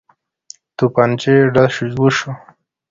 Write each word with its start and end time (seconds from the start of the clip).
توپنچې 0.77 1.33
ډز 1.53 1.75
وشو. 2.01 2.31